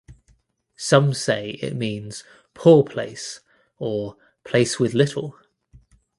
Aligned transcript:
Some 0.77 1.13
say 1.13 1.59
it 1.61 1.75
means 1.75 2.23
"poor 2.55 2.83
place" 2.83 3.41
or 3.77 4.17
"place 4.43 4.79
with 4.79 4.95
little". 4.95 5.37